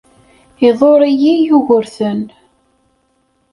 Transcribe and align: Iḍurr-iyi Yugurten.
Iḍurr-iyi 0.67 1.33
Yugurten. 1.49 2.21